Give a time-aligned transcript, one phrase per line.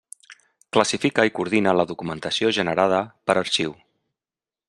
[0.77, 3.77] Classifica i coordina la documentació generada per a arxiu.